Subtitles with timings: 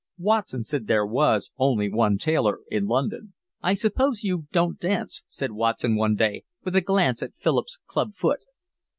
[0.17, 3.35] Watson said there was only one tailor in London.
[3.61, 8.15] "I suppose you don't dance," said Watson, one day, with a glance at Philip's club
[8.15, 8.39] foot.